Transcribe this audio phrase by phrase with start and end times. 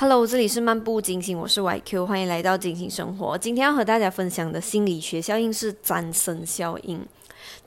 [0.00, 3.36] Hello，这里是漫步金星，我是 YQ，欢迎来到金星生活。
[3.36, 7.04] 今天要和大家分享的心理学效应是战胜效应。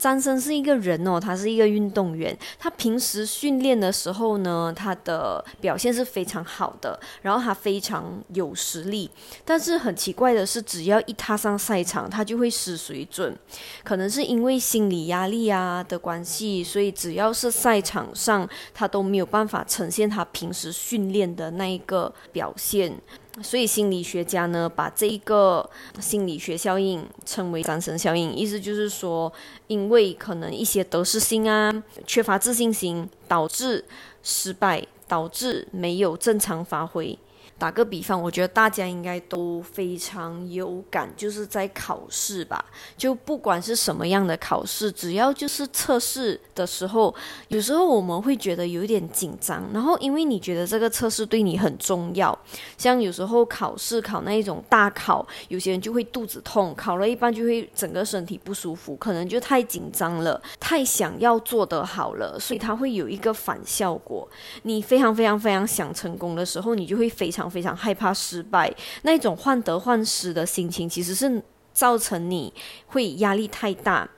[0.02, 2.36] 詹森是一个人哦，他是一个运动员。
[2.58, 9.08] 他平时训练的时候呢，他的表现是非常好的，然后他非常有实力。
[9.44, 13.38] 但是很奇怪的是，只要一踏上赛场，他就会失水准。
[13.84, 23.00] 可能是因为心理压力啊的关系，所以只要是赛场上，他都没有办法呈现他平时训练的那一个表现。
[23.40, 25.68] 所以心理学家呢，把这一个
[26.00, 29.32] 心理学效应称为“三神效应”，意思就是说，
[29.68, 33.84] 因为可能一些得失心啊、缺乏自信心，导致
[34.22, 37.18] 失败，导致没有正常发挥。
[37.62, 42.64] 打个比方，我觉得大家应该都非常有感，就是在考试吧，
[42.96, 47.14] 就不管是什么样的考试，只要就是测试的时候，
[47.46, 52.36] 有时候我们会觉得有点紧张，然后因为你觉得这个测试对你很重要，
[52.76, 64.28] 像有时候考试考那一种大考，有些人就会肚子痛，考了一半就会整个身体不舒服，可能就太紧张了，太想要做得好了，所以它会有一个反效果。
[64.64, 67.51] 你非常非常非常想成功的时候，你就会非常。
[67.52, 71.42] 非常害怕失败，那种患得患失的心情，其实是
[71.74, 72.52] 造成你
[72.86, 74.08] 会压力太大，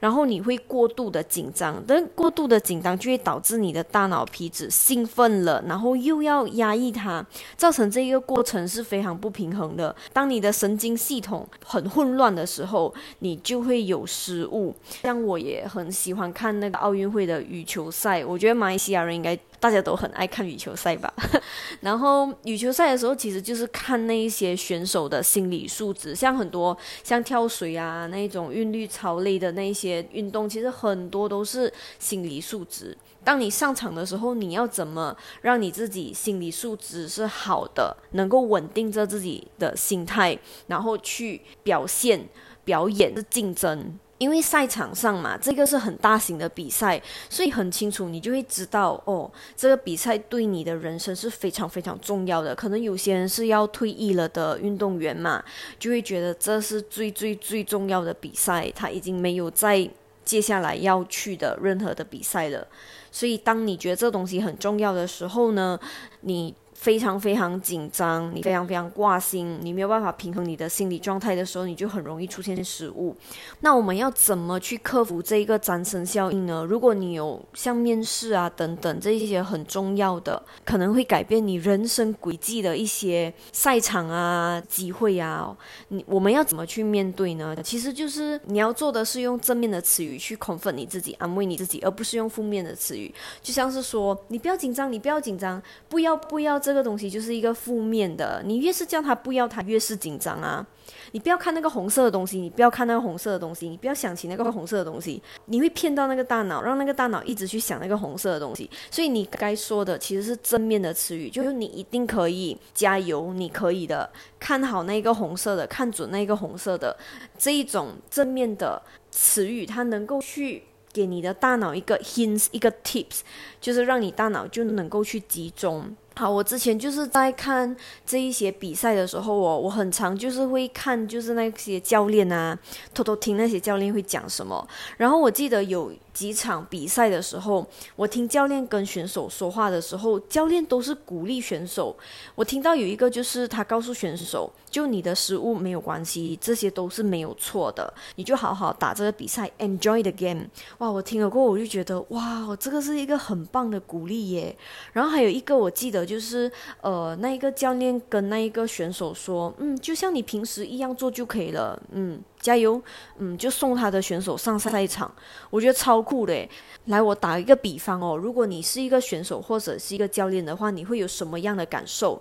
[0.00, 7.24] 然后你会过度的紧张，但过度的紧张就会导致你的大脑皮质兴奋了，然后又要压抑它，
[7.56, 9.94] 造成这一个过程是非常不平衡的。
[10.12, 14.74] 当你的神经系统很混乱的时候，你就会有失误。
[15.02, 19.38] 像我也很喜欢看那个奥运会的羽球赛，我觉得马来西亚人应该。
[19.62, 21.14] 大家都很爱看羽球赛吧，
[21.82, 32.98] 然后羽球赛的时候，其实就是看那一些选手的心理素质，像很多像跳水啊那种韵律操类的那些运动，其实很多都是心理素质。
[33.22, 42.28] 当你上场的时候，你要怎么让你自己心理素质是好的，能够稳定着自己的心态，然后去表现、
[42.64, 43.96] 表演、是竞争。
[44.22, 52.54] 因为赛场上嘛，这个是很大型的比赛，所以很清楚，你就会知道哦，这个比赛对你的人生是非常非常重要的。
[52.54, 55.42] 可能有些人是要退役了的运动员嘛，
[55.76, 59.90] 就会觉得这是最最最重要的比赛，他已经没有在
[60.24, 62.64] 接下来要去的任何的比赛了。
[63.10, 65.76] 所以，当你觉得这东西很重要的时候呢，
[66.20, 66.54] 你。
[66.82, 73.16] 非常非常紧张，你非常非常挂心，你没有办法平衡你的心理状态的时候，你就很容易出现失误。
[73.60, 76.66] 那我们要怎么去克服这一个战胜效应呢？
[76.68, 85.56] 如果你有像面试啊等等这一些很重要的，可能会改变你人生轨迹的一些赛场啊机会啊，
[85.86, 87.54] 你我们要怎么去面对呢？
[87.62, 96.71] 其实就是你要做的是用正面的词语去 comfort 你自己，安慰你自己，而不是用负面的词语，就像是说你不要紧张，你不要紧张，不要不要这。
[96.72, 100.66] 这个东西就是一个负面的，你越是叫他不要，他越是紧张啊！
[101.10, 108.70] 你不要看那个红色的东西，你不要看那个红色的东西，你不要想起那个红色的东西，你会骗到那个大脑，让那个大脑一直去想那个红色的东西。
[108.90, 114.10] 所以你该说的其实是正面的词语，就是你一定可以，加油，你可以的，
[114.40, 116.96] 看好那个红色的，看准那个红色的
[117.36, 120.62] 这一种正面的词语，它能够去。
[120.94, 123.20] 给你的大脑一个 hints，一个 tips，
[123.62, 125.96] 就是让你大脑就能够去集中。
[126.14, 127.74] 好，我之前就是在看
[128.04, 132.58] 这一些比赛的时候哦，我很常就是会看，就是那些教练啊，
[132.92, 134.66] 偷偷听那些教练会讲什么。
[134.96, 141.96] 然后我记得有几场比赛的时候，我听教练跟选手说话的时候，教练都是鼓励选手。
[142.34, 150.46] 我听到有一个就是他告诉选手，就你的失误没有关系，这些都是没有错的，你就好好打这个比赛，enjoy the game。
[150.78, 154.54] 哇，我听了过后我就觉得哇，这个是一个很棒的鼓励耶。
[154.92, 162.80] 然后还有一个我记得就是呃，那一个教练跟那一个选手说，嗯，就像你平时一样做就可以了，嗯，加油，
[163.18, 165.12] 嗯，就送他的选手上赛场，
[165.50, 166.48] 我觉得超酷的。
[166.86, 172.20] 来，我打一个比方哦，如果你是一个选手或者是一个教练的话，你会有什么样的感受？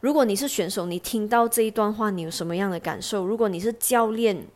[0.00, 3.26] 如果你是选手，你听到这一段话，你有什么样的感受？
[3.26, 4.46] 如果你是教练，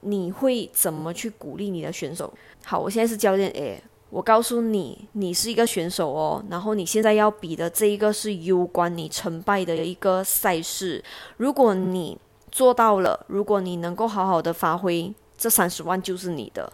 [0.00, 2.32] 你会怎么去鼓励你的选手？
[2.64, 3.82] 好，我现在是教练，诶。
[4.14, 11.02] 我告诉你，你是一个选手哦，然后你现在要比的这一个是攸关你成败的一个赛事。
[11.36, 12.16] 如果你
[12.52, 16.72] 做到了，如果你能够好好的发挥，这三十万就是你的，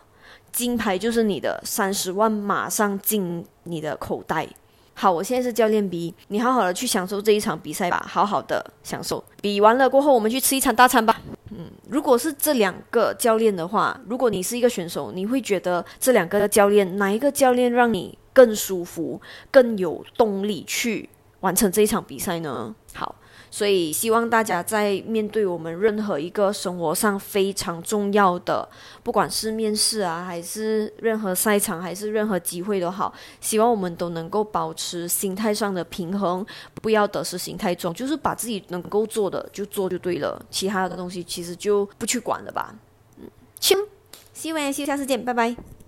[0.52, 4.46] 金牌就是你的，三十万马上进你的口袋。
[4.92, 9.24] 好，我现在是教练 B，你好好的去享受这一场比赛吧，好好的享受。
[9.40, 11.18] 比完了过后，我们去吃一场大餐吧。
[11.60, 19.20] 嗯，如果是这两个教练的话，如果你是一个选手，你会觉得这两个教练哪一个教练让你更舒服、
[19.50, 21.08] 更有动力去
[21.40, 22.74] 完成这一场比赛呢？
[22.94, 23.14] 好。
[23.50, 28.68] 所以，希望大家在面对我们任何一个生活上非常重要的，
[29.02, 36.46] 不管是面试啊，还是任何赛场，还是任何机会都好，希望我们都能够保持心态上的平衡，
[36.80, 42.74] 不要得失心太重，就是把自己能够做的就做就对了，其他的东西其实就不去管了吧。
[43.18, 43.76] 嗯，行，
[44.32, 45.79] 希望下次见，拜拜。